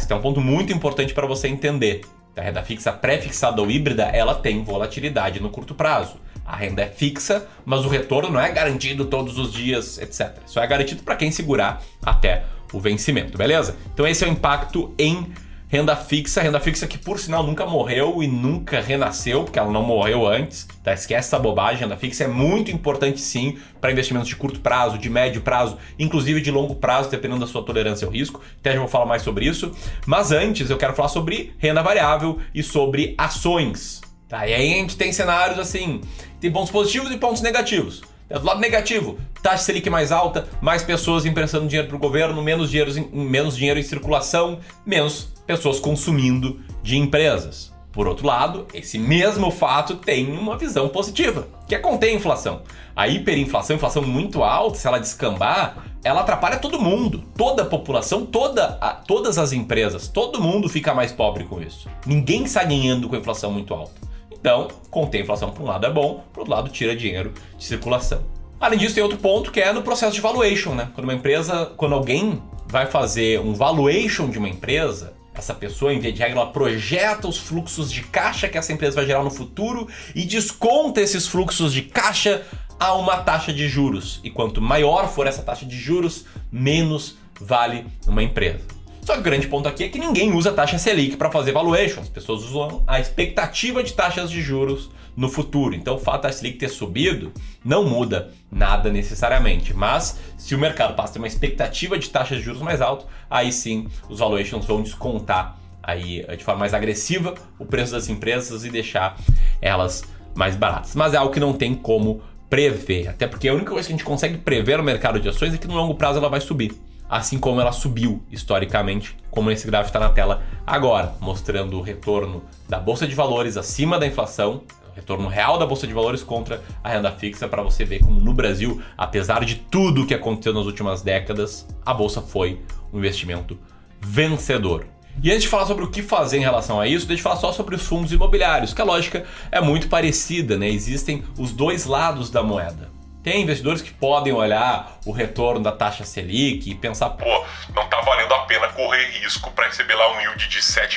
Então, 0.03 0.17
é 0.17 0.19
um 0.19 0.23
ponto 0.23 0.41
muito 0.41 0.73
importante 0.73 1.13
para 1.13 1.27
você 1.27 1.47
entender. 1.47 2.01
A 2.35 2.41
renda 2.41 2.63
fixa 2.63 2.91
pré-fixada 2.91 3.61
ou 3.61 3.71
híbrida, 3.71 4.05
ela 4.05 4.35
tem 4.35 4.65
volatilidade 4.65 5.43
no 5.43 5.51
curto 5.51 5.75
prazo. 5.75 6.17
A 6.47 6.57
renda 6.57 6.81
é 6.81 6.87
fixa, 6.87 7.47
mas 7.67 7.85
o 7.85 7.89
retorno 7.89 8.31
não 8.31 8.41
é 8.41 8.51
garantido 8.51 9.05
todos 9.05 9.37
os 9.37 9.53
dias, 9.53 9.99
etc. 9.99 10.39
Só 10.47 10.63
é 10.63 10.67
garantido 10.67 11.03
para 11.03 11.17
quem 11.17 11.31
segurar 11.31 11.83
até 12.03 12.45
o 12.73 12.81
vencimento, 12.81 13.37
beleza? 13.37 13.77
Então 13.93 14.07
esse 14.07 14.25
é 14.25 14.27
o 14.27 14.31
impacto 14.31 14.95
em 14.99 15.31
Renda 15.71 15.95
fixa, 15.95 16.41
renda 16.41 16.59
fixa 16.59 16.87
que 16.87 16.97
por 16.97 17.19
sinal 17.19 17.43
nunca 17.43 17.67
morreu 17.67 18.23
e 18.23 18.27
nunca 18.27 18.81
renasceu, 18.81 19.45
porque 19.45 19.59
ela 19.59 19.71
não 19.71 19.83
morreu 19.83 20.27
antes, 20.27 20.67
tá? 20.83 20.95
Esquece 20.95 21.29
essa 21.29 21.39
bobagem. 21.39 21.83
Renda 21.83 21.95
fixa 21.95 22.25
é 22.25 22.27
muito 22.27 22.71
importante 22.71 23.21
sim 23.21 23.59
para 23.79 23.93
investimentos 23.93 24.29
de 24.29 24.35
curto 24.35 24.61
prazo, 24.61 24.97
de 24.97 25.11
médio 25.11 25.43
prazo, 25.43 25.77
inclusive 25.99 26.41
de 26.41 26.51
longo 26.51 26.75
prazo, 26.75 27.11
dependendo 27.11 27.41
da 27.41 27.47
sua 27.47 27.63
tolerância 27.63 28.07
ao 28.07 28.11
risco. 28.11 28.41
Até 28.59 28.73
já 28.73 28.79
vou 28.79 28.89
falar 28.89 29.05
mais 29.05 29.21
sobre 29.21 29.45
isso. 29.45 29.71
Mas 30.07 30.33
antes 30.33 30.71
eu 30.71 30.79
quero 30.79 30.95
falar 30.95 31.11
sobre 31.11 31.53
renda 31.59 31.83
variável 31.83 32.39
e 32.55 32.63
sobre 32.63 33.15
ações. 33.19 34.01
Tá? 34.27 34.47
E 34.49 34.55
aí 34.55 34.73
a 34.73 34.77
gente 34.77 34.97
tem 34.97 35.13
cenários 35.13 35.59
assim, 35.59 36.01
tem 36.41 36.51
pontos 36.51 36.71
positivos 36.71 37.11
e 37.11 37.19
pontos 37.19 37.43
negativos. 37.43 38.03
Do 38.29 38.45
lado 38.45 38.61
negativo, 38.61 39.19
taxa 39.43 39.65
Selic 39.65 39.89
mais 39.89 40.13
alta, 40.13 40.47
mais 40.61 40.83
pessoas 40.83 41.25
emprestando 41.25 41.67
dinheiro 41.67 41.89
para 41.89 41.97
o 41.97 42.01
governo, 42.01 42.43
menos 42.43 42.71
dinheiro, 42.71 42.93
menos 43.11 43.57
dinheiro 43.57 43.81
em 43.81 43.83
circulação, 43.83 44.59
menos 44.85 45.33
pessoas 45.47 45.81
consumindo 45.81 46.61
de 46.83 46.99
empresas. 46.99 47.73
Por 47.91 48.07
outro 48.07 48.27
lado, 48.27 48.67
esse 48.75 48.99
mesmo 48.99 49.51
fato 49.51 49.97
tem 49.97 50.31
uma 50.31 50.59
visão 50.59 50.91
positiva, 50.91 51.49
que 51.67 51.75
é 51.75 51.79
conter 51.79 52.11
a 52.11 52.13
inflação. 52.13 52.63
A 52.95 53.09
hiperinflação, 53.09 53.77
inflação 53.77 54.03
muito 54.03 54.45
alta, 54.45 54.79
se 54.79 54.87
ela 54.87 54.99
descambar, 54.99 55.85
ela 56.05 56.21
atrapalha 56.21 56.59
todo 56.59 56.79
mundo, 56.79 57.25
toda 57.37 57.63
a 57.63 57.67
população, 57.67 58.27
toda 58.27 58.79
a, 58.81 58.91
todas 58.91 59.39
as 59.39 59.53
empresas, 59.53 60.07
todo 60.07 60.41
mundo 60.41 60.69
fica 60.69 60.93
mais 60.93 61.13
pobre 61.13 61.45
com 61.45 61.63
isso. 61.63 61.89
Ninguém 62.07 62.45
está 62.45 62.63
ganhando 62.63 63.09
com 63.09 63.17
a 63.17 63.19
inflação 63.19 63.51
muito 63.51 63.73
alta. 63.73 64.09
Então, 64.41 64.69
conter 64.91 65.19
a 65.19 65.21
inflação 65.23 65.51
por 65.51 65.63
um 65.63 65.67
lado 65.67 65.87
é 65.87 65.91
bom, 65.91 66.25
por 66.33 66.41
outro 66.41 66.55
lado 66.55 66.71
tira 66.71 66.95
dinheiro 66.95 67.33
de 67.57 67.65
circulação. 67.65 68.23
Além 68.61 68.79
disso, 68.79 68.95
tem 68.95 69.03
outro 69.03 69.19
ponto 69.19 69.53
que 69.53 69.61
é 69.61 69.73
no 69.73 69.83
processo 69.83 70.15
de 70.15 70.21
valuation, 70.21 70.75
né? 70.75 70.89
Quando 70.95 71.05
uma 71.05 71.15
empresa, 71.15 71.73
quando 71.77 71.95
alguém 71.95 72.43
vai 72.67 72.87
fazer 72.87 73.41
um 73.41 73.55
valuation 73.55 74.29
de 74.29 74.39
uma 74.39 74.49
empresa, 74.49 75.15
essa 75.35 75.55
pessoa, 75.55 75.95
em 75.95 76.01
via 76.01 76.13
de 76.13 76.21
regra, 76.21 76.41
ela 76.41 76.51
projeta 76.51 77.29
os 77.29 77.39
fluxos 77.39 77.91
de 77.91 78.03
caixa 78.03 78.49
que 78.49 78.59
essa 78.59 78.73
empresa 78.73 78.97
vai 78.97 79.07
gerar 79.07 79.23
no 79.23 79.31
futuro 79.31 79.87
e 80.15 80.25
desconta 80.25 81.01
esses 81.01 81.27
fluxos 81.27 81.73
de 81.73 81.83
caixa 81.83 82.43
a 82.79 82.95
uma 82.95 83.19
taxa 83.19 83.53
de 83.53 83.69
juros. 83.69 84.21
E 84.25 84.31
quanto 84.31 84.61
maior 84.61 85.09
for 85.09 85.27
essa 85.27 85.43
taxa 85.43 85.65
de 85.65 85.77
juros, 85.77 86.25
menos 86.51 87.17
vale 87.41 87.87
uma 88.07 88.23
empresa. 88.23 88.78
Só 89.09 89.15
que 89.15 89.21
o 89.21 89.23
grande 89.23 89.49
ponto 89.49 89.67
aqui 89.67 89.85
é 89.85 89.89
que 89.89 89.99
ninguém 89.99 90.35
usa 90.35 90.53
taxa 90.53 90.77
Selic 90.77 91.17
para 91.17 91.31
fazer 91.31 91.51
valuation. 91.51 92.03
As 92.03 92.11
pessoas 92.11 92.45
usam 92.45 92.85
a 92.87 93.01
expectativa 93.01 93.83
de 93.83 93.95
taxas 93.95 94.31
de 94.31 94.43
juros 94.43 94.91
no 95.17 95.31
futuro. 95.31 95.75
Então 95.75 95.95
o 95.95 95.99
fato 95.99 96.25
da 96.25 96.31
Selic 96.31 96.59
ter 96.59 96.69
subido 96.69 97.33
não 97.65 97.89
muda 97.89 98.31
nada 98.53 98.93
necessariamente. 98.93 99.73
Mas 99.73 100.19
se 100.37 100.55
o 100.55 100.59
mercado 100.59 100.95
passa 100.95 101.09
a 101.09 101.13
ter 101.15 101.19
uma 101.21 101.27
expectativa 101.27 101.99
de 101.99 102.11
taxas 102.11 102.37
de 102.37 102.45
juros 102.45 102.61
mais 102.61 102.83
alto, 102.83 103.07
aí 103.31 103.51
sim 103.51 103.89
os 104.11 104.19
valuations 104.19 104.67
vão 104.67 104.83
descontar 104.83 105.57
aí 105.83 106.23
de 106.37 106.45
forma 106.45 106.61
mais 106.61 106.75
agressiva 106.75 107.33
o 107.59 107.65
preço 107.65 107.93
das 107.93 108.11
empresas 108.11 108.63
e 108.63 108.69
deixar 108.69 109.19
elas 109.63 110.05
mais 110.35 110.55
baratas. 110.55 110.95
Mas 110.95 111.15
é 111.15 111.17
algo 111.17 111.33
que 111.33 111.41
não 111.41 111.55
tem 111.55 111.75
como 111.75 112.21
prever, 112.51 113.09
até 113.09 113.27
porque 113.27 113.49
a 113.49 113.55
única 113.55 113.71
coisa 113.71 113.89
que 113.89 113.95
a 113.95 113.97
gente 113.97 114.05
consegue 114.05 114.37
prever 114.37 114.77
no 114.77 114.85
mercado 114.85 115.19
de 115.19 115.31
ações 115.31 115.55
é 115.55 115.57
que 115.57 115.67
no 115.67 115.77
longo 115.77 115.95
prazo 115.95 116.19
ela 116.19 116.29
vai 116.29 116.43
subir 116.43 116.79
assim 117.09 117.39
como 117.39 117.61
ela 117.61 117.73
subiu 117.73 118.23
historicamente, 118.31 119.17
como 119.31 119.51
esse 119.51 119.67
gráfico 119.67 119.89
está 119.89 120.01
na 120.01 120.11
tela 120.13 120.43
agora, 120.67 121.15
mostrando 121.21 121.79
o 121.79 121.83
retorno 121.83 122.43
da 122.69 122.79
bolsa 122.79 123.07
de 123.07 123.15
valores 123.15 123.57
acima 123.57 123.99
da 123.99 124.07
inflação, 124.07 124.63
o 124.91 124.95
retorno 124.95 125.29
real 125.29 125.59
da 125.59 125.67
bolsa 125.67 125.87
de 125.87 125.95
valores 125.95 126.23
contra 126.23 126.63
a 126.83 126.89
renda 126.89 127.11
fixa, 127.13 127.49
para 127.49 127.63
você 127.63 127.85
ver 127.85 128.01
como 128.01 128.21
no 128.21 128.35
Brasil, 128.35 128.83
apesar 128.97 129.45
de 129.45 129.57
tudo 129.57 130.07
que 130.07 130.15
aconteceu 130.15 130.53
nas 130.53 130.67
últimas 130.67 131.03
décadas, 131.03 131.67
a 131.85 131.95
bolsa 131.95 132.21
foi 132.21 132.61
um 132.93 132.99
investimento 132.99 133.59
vencedor. 134.01 134.87
E 135.21 135.31
antes 135.31 135.43
de 135.43 135.49
falar 135.49 135.67
sobre 135.67 135.85
o 135.85 135.91
que 135.91 136.01
fazer 136.01 136.39
em 136.39 136.43
relação 136.43 136.81
a 136.81 136.87
isso, 136.87 137.07
deixa 137.07 137.21
eu 137.21 137.25
falar 137.25 137.37
só 137.37 137.53
sobre 137.53 137.75
os 137.75 137.83
fundos 137.83 138.13
imobiliários, 138.13 138.73
que 138.73 138.81
a 138.81 138.85
lógica 138.85 139.25
é 139.51 139.61
muito 139.61 139.89
parecida, 139.89 140.57
né? 140.57 140.69
Existem 140.69 141.25
os 141.37 141.51
dois 141.51 141.87
lados 141.87 142.31
da 142.31 142.43
moeda. 142.43 142.98
Tem 143.29 143.43
investidores 143.43 143.83
que 143.83 143.93
podem 143.93 144.33
olhar 144.33 144.97
o 145.05 145.13
retorno 145.13 145.63
da 145.63 145.71
taxa 145.71 146.03
Selic 146.03 146.71
e 146.71 146.75
pensar, 146.75 147.11
pô, 147.11 147.45
não 147.75 147.87
tá 147.87 148.01
valendo 148.01 148.33
a 148.33 148.39
pena 148.47 148.69
correr 148.69 149.05
risco 149.21 149.51
para 149.51 149.67
receber 149.67 149.95
lá 149.97 150.17
um 150.17 150.21
yield 150.23 150.49
de 150.49 150.59
7,5%, 150.61 150.97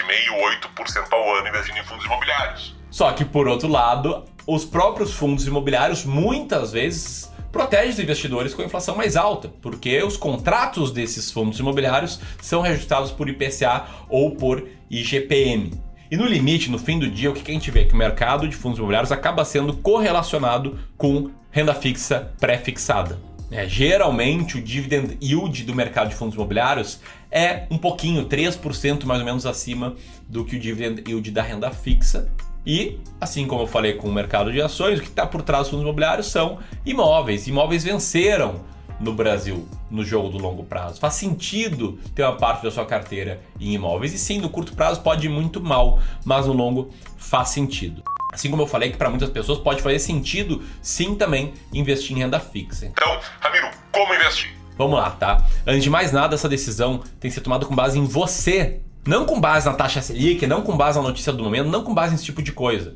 8% 0.77 1.11
ao 1.11 1.35
ano 1.35 1.50
investindo 1.50 1.77
em 1.77 1.83
fundos 1.83 2.05
imobiliários. 2.05 2.73
Só 2.89 3.11
que 3.11 3.25
por 3.25 3.50
outro 3.50 3.67
lado, 3.67 4.23
os 4.47 4.63
próprios 4.63 5.13
fundos 5.13 5.45
imobiliários 5.45 6.05
muitas 6.05 6.71
vezes 6.71 7.29
protegem 7.51 7.89
os 7.89 8.00
investidores 8.00 8.53
com 8.53 8.61
a 8.61 8.65
inflação 8.65 8.95
mais 8.95 9.17
alta, 9.17 9.50
porque 9.61 10.01
os 10.01 10.15
contratos 10.15 10.89
desses 10.89 11.29
fundos 11.33 11.59
imobiliários 11.59 12.21
são 12.41 12.61
reajustados 12.61 13.11
por 13.11 13.27
IPCA 13.27 13.88
ou 14.07 14.38
por 14.38 14.69
IGPM. 14.89 15.71
E 16.12 16.18
no 16.18 16.25
limite, 16.25 16.70
no 16.70 16.77
fim 16.77 17.00
do 17.00 17.10
dia, 17.10 17.32
o 17.32 17.34
que 17.34 17.50
a 17.50 17.53
gente 17.53 17.72
vê? 17.72 17.86
Que 17.86 17.94
o 17.94 17.98
mercado 17.98 18.46
de 18.46 18.53
fundos 18.53 18.77
imobiliários 18.77 19.13
acaba 19.13 19.46
sendo 19.46 19.77
correlacionado 19.77 20.77
com 20.98 21.32
renda 21.50 21.74
fixa 21.74 22.34
pré-fixada. 22.38 23.18
É, 23.50 23.65
geralmente 23.65 24.58
o 24.58 24.62
dividend 24.62 25.18
yield 25.22 25.63
do 25.63 25.74
mercado 25.74 26.10
de 26.10 26.15
fundos 26.15 26.36
imobiliários 26.36 27.00
é 27.32 27.65
um 27.72 27.77
pouquinho, 27.77 28.25
3% 28.25 29.06
mais 29.06 29.22
ou 29.22 29.25
menos 29.25 29.46
acima 29.46 29.96
do 30.27 30.44
que 30.44 30.58
o 30.58 30.60
dividend 30.60 31.01
yield 31.08 31.32
da 31.32 31.41
renda 31.41 31.72
fixa. 31.72 32.30
E, 32.65 33.00
assim 33.20 33.48
como 33.48 33.62
eu 33.62 33.68
falei 33.68 33.94
com 33.94 34.10
o 34.10 34.13
mercado 34.13 34.51
de 34.51 34.62
ações, 34.62 35.00
o 35.00 35.01
que 35.01 35.08
está 35.08 35.25
por 35.25 35.41
trás 35.41 35.63
dos 35.63 35.70
fundos 35.70 35.86
imobiliários 35.86 36.27
são 36.27 36.60
imóveis. 36.86 37.48
Imóveis 37.48 37.86
venceram 37.86 38.60
no 39.01 39.13
Brasil 39.13 39.67
no 39.89 40.05
jogo 40.05 40.29
do 40.29 40.38
longo 40.38 40.63
prazo. 40.63 41.00
Faz 41.00 41.15
sentido 41.15 42.00
ter 42.15 42.24
uma 42.24 42.38
parte 42.38 42.63
da 42.63 42.72
sua 42.72 42.86
carteira 42.86 43.41
em 43.60 43.74
imóveis. 43.74 44.13
E 44.13 44.17
sim, 44.17 44.39
no 44.39 44.50
curto 44.50 44.74
prazo 44.74 45.01
pode 45.01 45.25
ir 45.25 45.29
muito 45.29 45.60
mal, 45.60 46.00
mas 46.24 46.46
no 46.46 46.53
longo 46.53 46.93
faz 47.17 47.50
sentido. 47.50 48.03
Assim 48.31 48.50
como 48.50 48.62
eu 48.62 48.67
falei 48.67 48.91
que 48.91 48.98
para 48.98 49.10
muitas 49.10 49.29
pessoas 49.29 49.60
pode 49.60 49.81
fazer 49.81 50.00
sentido 50.00 50.63
sim 50.81 51.15
também 51.15 51.53
investir 51.74 52.15
em 52.15 52.20
renda 52.20 52.39
fixa. 52.39 52.86
Então, 52.86 53.20
Ramiro, 53.39 53.70
como 53.91 54.13
investir? 54.13 54.55
Vamos 54.77 54.98
lá, 54.98 55.10
tá? 55.12 55.46
Antes 55.67 55.84
de 55.84 55.89
mais 55.89 56.12
nada, 56.12 56.36
essa 56.36 56.48
decisão 56.48 57.00
tem 57.20 57.29
que 57.29 57.31
ser 57.31 57.41
tomada 57.41 57.65
com 57.65 57.75
base 57.75 58.00
em 58.00 58.05
você. 58.05 58.81
Não 59.05 59.25
com 59.25 59.39
base 59.39 59.65
na 59.65 59.74
taxa 59.74 60.01
Selic, 60.01 60.46
não 60.46 60.62
com 60.62 60.77
base 60.77 60.98
na 60.98 61.03
notícia 61.03 61.34
do 61.34 61.43
momento, 61.43 61.70
não 61.70 61.84
com 61.84 61.93
base 61.93 62.13
nesse 62.13 62.25
tipo 62.25 62.41
de 62.41 62.51
coisa. 62.51 62.96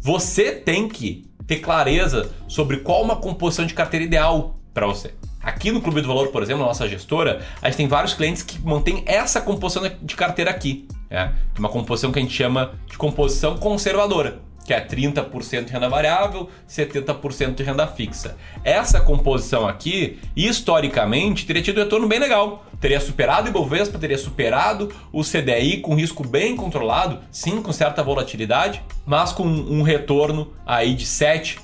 Você 0.00 0.50
tem 0.52 0.88
que 0.88 1.30
ter 1.46 1.58
clareza 1.58 2.32
sobre 2.48 2.78
qual 2.78 3.02
uma 3.02 3.16
composição 3.16 3.66
de 3.66 3.74
carteira 3.74 4.04
ideal 4.04 4.58
para 4.72 4.86
você. 4.86 5.14
Aqui 5.42 5.72
no 5.72 5.80
Clube 5.80 6.00
do 6.00 6.08
Valor, 6.08 6.28
por 6.28 6.42
exemplo, 6.42 6.62
na 6.62 6.68
nossa 6.68 6.88
gestora, 6.88 7.40
a 7.60 7.66
gente 7.66 7.76
tem 7.76 7.88
vários 7.88 8.14
clientes 8.14 8.42
que 8.42 8.60
mantêm 8.60 9.02
essa 9.06 9.40
composição 9.40 9.90
de 10.00 10.16
carteira 10.16 10.50
aqui. 10.50 10.86
É 11.10 11.30
uma 11.58 11.68
composição 11.68 12.12
que 12.12 12.18
a 12.18 12.22
gente 12.22 12.34
chama 12.34 12.72
de 12.88 12.96
composição 12.96 13.58
conservadora 13.58 14.40
que 14.64 14.72
é 14.72 14.80
30% 14.80 15.64
de 15.64 15.72
renda 15.72 15.88
variável, 15.88 16.48
70% 16.68 17.54
de 17.54 17.62
renda 17.62 17.86
fixa. 17.86 18.36
Essa 18.64 19.00
composição 19.00 19.66
aqui, 19.66 20.18
historicamente, 20.36 21.44
teria 21.44 21.62
tido 21.62 21.80
um 21.80 21.84
retorno 21.84 22.06
bem 22.06 22.18
legal. 22.18 22.64
Teria 22.80 23.00
superado 23.00 23.46
o 23.46 23.50
Ibovespa, 23.50 23.98
teria 23.98 24.18
superado 24.18 24.92
o 25.12 25.22
CDI 25.22 25.78
com 25.78 25.94
risco 25.94 26.26
bem 26.26 26.56
controlado, 26.56 27.20
sim, 27.30 27.62
com 27.62 27.72
certa 27.72 28.02
volatilidade, 28.02 28.82
mas 29.04 29.32
com 29.32 29.44
um 29.44 29.82
retorno 29.82 30.52
aí 30.66 30.94
de 30.94 31.04
7% 31.04 31.58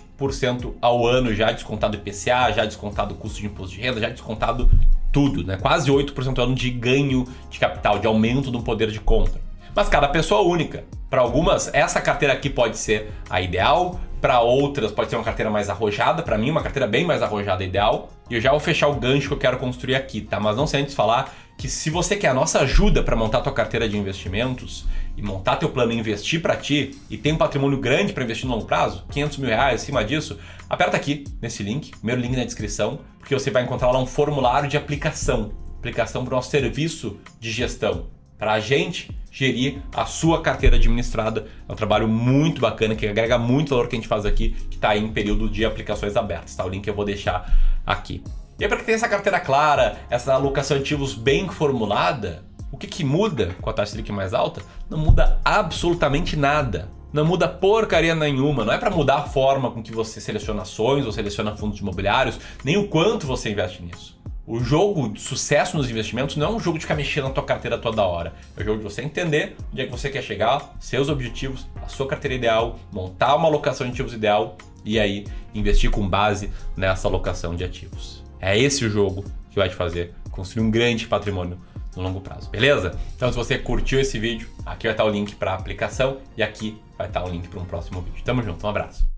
ao 0.81 1.07
ano, 1.07 1.33
já 1.33 1.53
descontado 1.53 1.97
IPCA, 1.97 2.53
já 2.53 2.65
descontado 2.65 3.15
custo 3.15 3.41
de 3.41 3.47
imposto 3.47 3.77
de 3.77 3.81
renda, 3.81 4.01
já 4.01 4.09
descontado 4.09 4.69
tudo, 5.13 5.45
né? 5.45 5.57
Quase 5.57 5.91
8% 5.91 6.39
ao 6.39 6.45
ano 6.45 6.55
de 6.55 6.71
ganho 6.71 7.25
de 7.49 7.59
capital, 7.59 7.99
de 7.99 8.07
aumento 8.07 8.51
do 8.51 8.61
poder 8.61 8.91
de 8.91 9.01
compra. 9.01 9.41
Mas 9.75 9.89
cada 9.89 10.09
pessoa 10.09 10.43
única. 10.43 10.85
Para 11.09 11.21
algumas, 11.21 11.73
essa 11.73 12.01
carteira 12.01 12.35
aqui 12.35 12.51
pode 12.51 12.77
ser 12.77 13.11
a 13.31 13.41
ideal, 13.41 13.99
para 14.21 14.41
outras 14.41 14.91
pode 14.91 15.09
ser 15.09 15.17
uma 15.17 15.25
carteira 15.25 15.51
mais 15.51 15.71
arrojada, 15.71 16.23
para 16.23 16.37
mim 16.37 16.51
uma 16.51 16.63
carteira 16.63 16.87
bem 16.87 17.05
mais 17.07 17.23
arrojada 17.23 17.63
ideal. 17.63 18.11
E 18.29 18.35
eu 18.35 18.41
já 18.41 18.51
vou 18.51 18.61
fechar 18.61 18.89
o 18.89 18.95
gancho 18.95 19.29
que 19.29 19.35
eu 19.35 19.39
quero 19.39 19.57
construir 19.57 19.95
aqui, 19.95 20.21
tá? 20.21 20.41
Mas 20.41 20.57
não 20.57 20.67
sem 20.67 20.83
antes 20.83 20.95
falar 20.95 21.33
que 21.57 21.69
se 21.69 21.91
você 21.91 22.17
quer 22.17 22.29
a 22.29 22.35
nossa 22.35 22.61
ajuda 22.61 23.03
para 23.03 23.17
montar 23.17 23.41
tua 23.41 23.53
carteira 23.53 23.89
de 23.89 23.97
investimentos 23.97 24.85
e 25.19 25.23
montar 25.23 25.57
teu 25.57 25.69
plano 25.69 25.93
e 25.93 25.99
investir 25.99 26.41
para 26.41 26.57
ti 26.57 26.93
e 27.11 27.19
tem 27.19 27.33
um 27.33 27.37
patrimônio 27.37 27.79
grande 27.79 28.13
para 28.13 28.23
investir 28.23 28.47
no 28.47 28.55
longo 28.55 28.67
prazo, 28.67 29.05
500 29.11 29.39
mil 29.39 29.49
reais 29.49 29.83
acima 29.83 30.05
disso, 30.05 30.39
aperta 30.71 30.97
aqui 30.97 31.25
nesse 31.43 31.63
link, 31.63 31.91
primeiro 31.91 32.21
link 32.21 32.37
na 32.37 32.45
descrição, 32.45 33.01
porque 33.19 33.35
você 33.35 33.51
vai 33.51 33.65
encontrar 33.65 33.91
lá 33.91 33.99
um 33.99 34.07
formulário 34.07 34.69
de 34.69 34.77
aplicação, 34.77 35.53
aplicação 35.77 36.25
para 36.25 36.33
o 36.33 36.37
nosso 36.37 36.51
serviço 36.51 37.19
de 37.41 37.51
gestão 37.51 38.07
para 38.39 38.53
a 38.53 38.61
gente 38.61 39.11
gerir 39.31 39.83
a 39.93 40.07
sua 40.07 40.41
carteira 40.41 40.77
administrada. 40.77 41.47
É 41.69 41.73
um 41.73 41.75
trabalho 41.75 42.07
muito 42.07 42.61
bacana 42.61 42.95
que 42.95 43.07
agrega 43.07 43.37
muito 43.37 43.71
valor 43.71 43.89
que 43.89 43.97
a 43.97 43.99
gente 43.99 44.09
faz 44.09 44.25
aqui, 44.25 44.51
que 44.71 44.77
está 44.77 44.97
em 44.97 45.13
período 45.13 45.51
de 45.51 45.65
aplicações 45.65 46.17
abertas. 46.17 46.55
Tá? 46.55 46.65
O 46.65 46.69
link 46.69 46.87
eu 46.87 46.95
vou 46.95 47.05
deixar 47.05 47.53
aqui. 47.85 48.23
E 48.59 48.67
para 48.67 48.79
que 48.79 48.85
tenha 48.85 48.97
essa 48.97 49.09
carteira 49.09 49.41
clara, 49.41 49.99
essa 50.09 50.33
alocação 50.33 50.77
de 50.77 50.83
ativos 50.85 51.15
bem 51.15 51.49
formulada, 51.49 52.45
o 52.71 52.77
que, 52.77 52.87
que 52.87 53.05
muda 53.05 53.55
com 53.61 53.71
a 53.71 53.73
taxa 53.73 53.93
Selic 53.93 54.13
mais 54.13 54.35
alta? 54.35 54.63
Não 54.89 54.99
muda 54.99 55.41
absolutamente 55.45 56.37
nada. 56.37 56.89
Não 57.13 57.25
muda 57.25 57.49
porcaria 57.49 58.15
nenhuma. 58.15 58.65
Não 58.65 58.73
é 58.73 58.79
para 58.79 58.91
mudar 58.91 59.17
a 59.17 59.23
forma 59.23 59.71
com 59.71 59.83
que 59.83 59.93
você 59.93 60.21
seleciona 60.21 60.63
ações 60.63 61.07
ou 61.07 61.13
seleciona 61.13 61.57
fundos 61.57 61.81
imobiliários, 61.81 62.39
nem 62.63 62.77
o 62.77 62.89
quanto 62.89 63.27
você 63.27 63.51
investe 63.51 63.83
nisso. 63.83 64.19
O 64.47 64.61
jogo 64.61 65.11
de 65.11 65.21
sucesso 65.21 65.77
nos 65.77 65.91
investimentos 65.91 66.37
não 66.37 66.47
é 66.47 66.51
um 66.51 66.61
jogo 66.61 66.79
de 66.79 66.85
ficar 66.85 66.95
mexendo 66.95 67.25
na 67.25 67.31
tua 67.31 67.45
carteira 67.45 67.77
toda 67.77 68.03
hora. 68.03 68.35
É 68.57 68.63
um 68.63 68.65
jogo 68.65 68.79
de 68.79 68.85
você 68.85 69.03
entender 69.03 69.57
onde 69.73 69.83
é 69.83 69.85
que 69.85 69.91
você 69.91 70.09
quer 70.09 70.23
chegar, 70.23 70.75
seus 70.81 71.09
objetivos, 71.09 71.67
a 71.83 71.89
sua 71.89 72.07
carteira 72.07 72.35
ideal, 72.35 72.79
montar 72.93 73.37
uma 73.37 73.47
alocação 73.47 73.87
de 73.87 73.93
ativos 73.93 74.15
ideal 74.15 74.57
e 74.85 74.99
aí 74.99 75.27
investir 75.55 75.91
com 75.91 76.09
base 76.09 76.51
nessa 76.77 77.09
alocação 77.09 77.55
de 77.55 77.65
ativos. 77.65 78.25
É 78.41 78.59
esse 78.59 78.85
o 78.85 78.91
jogo 78.91 79.25
que 79.51 79.59
vai 79.59 79.69
te 79.69 79.75
fazer 79.75 80.15
construir 80.31 80.63
um 80.63 80.71
grande 80.71 81.07
patrimônio 81.07 81.59
no 81.99 82.05
longo 82.05 82.21
prazo, 82.21 82.49
beleza? 82.49 82.99
Então, 83.17 83.31
se 83.31 83.37
você 83.37 83.59
curtiu 83.59 84.01
esse 84.01 84.19
vídeo, 84.19 84.49
aqui 84.65 84.87
vai 84.87 84.93
estar 84.93 85.05
o 85.05 85.11
link 85.11 85.35
para 85.35 85.53
a 85.53 85.55
aplicação 85.55 86.19
e 86.37 86.43
aqui 86.43 86.81
vai 86.97 87.09
estar 87.09 87.25
o 87.25 87.29
link 87.29 87.49
para 87.49 87.61
um 87.61 87.65
próximo 87.65 88.01
vídeo. 88.01 88.23
Tamo 88.25 88.43
junto, 88.43 88.65
um 88.65 88.71
abraço. 88.71 89.09